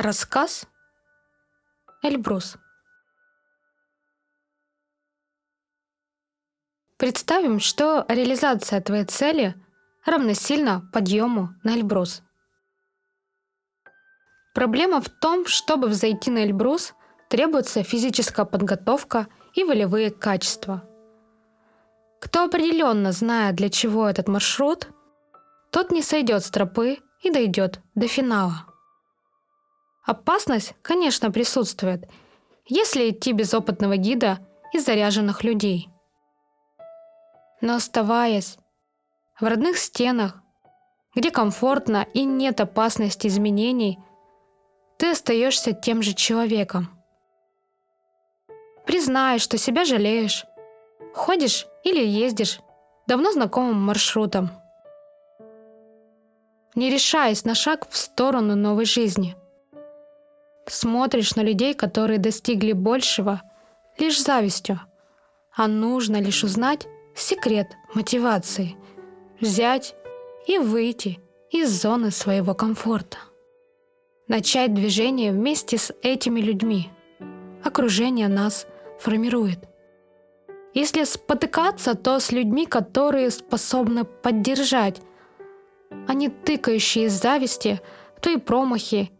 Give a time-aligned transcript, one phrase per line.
[0.00, 0.64] Рассказ
[2.04, 2.56] Эльбрус
[6.96, 9.56] Представим, что реализация твоей цели
[10.06, 12.22] равносильна подъему на Эльбрус.
[14.54, 16.94] Проблема в том, чтобы взойти на Эльбрус,
[17.28, 20.88] требуется физическая подготовка и волевые качества.
[22.20, 24.90] Кто определенно знает, для чего этот маршрут,
[25.72, 28.67] тот не сойдет с тропы и дойдет до финала.
[30.08, 32.08] Опасность, конечно, присутствует,
[32.64, 34.38] если идти без опытного гида
[34.72, 35.90] и заряженных людей.
[37.60, 38.56] Но оставаясь
[39.38, 40.40] в родных стенах,
[41.14, 43.98] где комфортно и нет опасности изменений,
[44.96, 46.88] ты остаешься тем же человеком.
[48.86, 50.46] Признай, что себя жалеешь,
[51.12, 52.60] ходишь или ездишь
[53.06, 54.52] давно знакомым маршрутом.
[56.74, 59.36] Не решаясь на шаг в сторону новой жизни–
[60.68, 63.42] Смотришь на людей, которые достигли большего,
[63.98, 64.80] лишь завистью.
[65.56, 68.76] А нужно лишь узнать секрет мотивации.
[69.40, 69.94] Взять
[70.46, 71.20] и выйти
[71.50, 73.18] из зоны своего комфорта.
[74.28, 76.90] Начать движение вместе с этими людьми.
[77.64, 78.66] Окружение нас
[79.00, 79.58] формирует.
[80.74, 85.00] Если спотыкаться, то с людьми, которые способны поддержать,
[86.06, 87.80] а не тыкающие из зависти
[88.16, 89.10] в твои промахи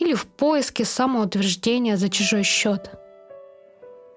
[0.00, 2.90] или в поиске самоутверждения за чужой счет.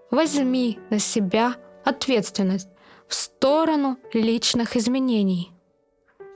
[0.09, 2.69] Возьми на себя ответственность
[3.07, 5.51] в сторону личных изменений,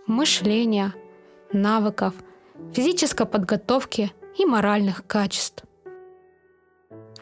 [0.05, 0.93] мышления,
[1.53, 2.13] навыков,
[2.73, 5.63] физической подготовки и моральных качеств.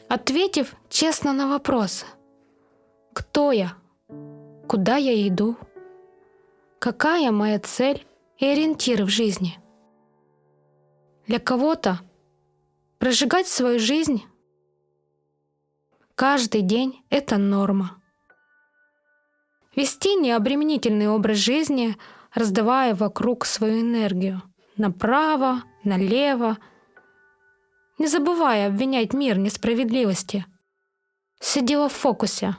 [0.10, 2.06] Ответив честно на вопрос
[3.14, 3.74] «Кто я?
[4.68, 5.58] Куда я иду?
[6.80, 8.06] Какая моя цель
[8.40, 9.60] и ориентиры в жизни?»
[11.28, 12.00] Для кого-то
[13.00, 14.24] Прожигать свою жизнь
[16.16, 18.02] каждый день– это норма.
[19.76, 21.98] Вести необременительный образ жизни,
[22.34, 24.42] раздавая вокруг свою энергию
[24.78, 26.58] направо, налево,
[27.98, 30.46] не забывая обвинять мир несправедливости.
[31.40, 32.56] Все дело в фокусе.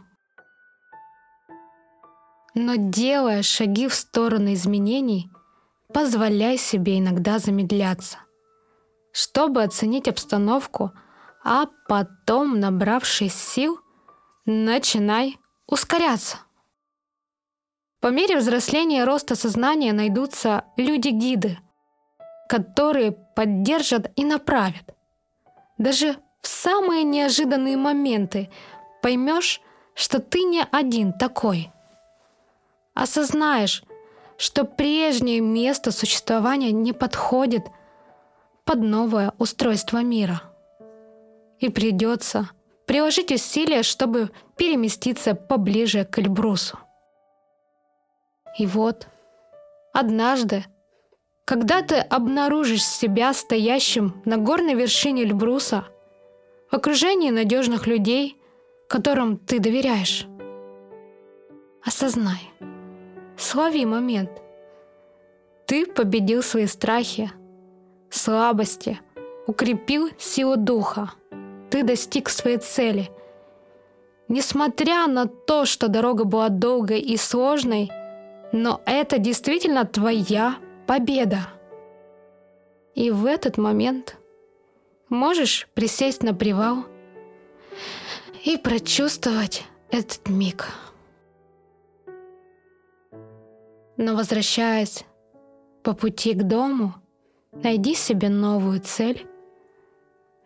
[2.54, 5.30] Но делая шаги в сторону изменений,
[5.92, 8.18] позволяй себе иногда замедляться
[9.16, 10.92] чтобы оценить обстановку,
[11.42, 13.80] а потом, набравшись сил,
[14.44, 16.36] начинай ускоряться.
[18.00, 21.58] По мере взросления и роста сознания найдутся люди-гиды,
[22.46, 24.94] которые поддержат и направят.
[25.78, 28.50] Даже в самые неожиданные моменты
[29.00, 29.62] поймешь,
[29.94, 31.72] что ты не один такой.
[32.92, 33.82] Осознаешь,
[34.36, 37.64] что прежнее место существования не подходит–
[38.66, 40.42] под новое устройство мира.
[41.60, 42.50] И придется
[42.84, 46.78] приложить усилия, чтобы переместиться поближе к Эльбрусу.
[48.58, 49.06] И вот,
[49.92, 50.64] однажды,
[51.44, 55.84] когда ты обнаружишь себя стоящим на горной вершине Эльбруса,
[56.70, 58.36] в окружении надежных людей,
[58.88, 60.26] которым ты доверяешь,
[61.84, 62.50] осознай,
[63.38, 64.30] слови момент.
[65.66, 67.30] Ты победил свои страхи,
[68.10, 69.00] слабости,
[69.46, 71.12] укрепил силу духа.
[71.70, 73.10] Ты достиг своей цели.
[74.28, 77.90] Несмотря на то, что дорога была долгой и сложной,
[78.52, 80.56] но это действительно твоя
[80.86, 81.48] победа.
[82.94, 84.16] И в этот момент
[85.08, 86.86] можешь присесть на привал
[88.44, 90.68] и прочувствовать этот миг.
[93.96, 95.04] Но возвращаясь
[95.82, 96.94] по пути к дому,
[97.62, 99.26] Найди себе новую цель,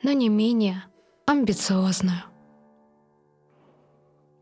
[0.02, 0.84] но не менее
[1.26, 2.22] амбициозную.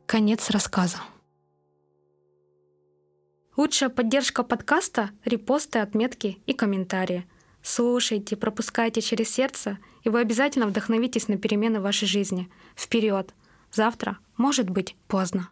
[0.07, 0.99] Конец рассказа.
[3.57, 7.29] Лучшая поддержка подкаста— репосты, отметки и комментарии.
[7.63, 12.49] Слушайте, пропускайте через сердце, и вы обязательно вдохновитесь на перемены в вашей жизни.
[12.77, 13.35] Вперед!
[13.73, 15.51] Завтра может быть поздно.